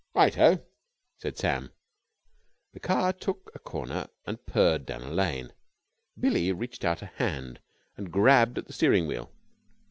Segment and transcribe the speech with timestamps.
[0.15, 0.59] "Right ho!"
[1.19, 1.71] said Sam.
[2.73, 5.53] The car took a corner and purred down a lane.
[6.19, 7.59] Billie reached out a hand
[7.97, 9.31] and grabbed at the steering wheel.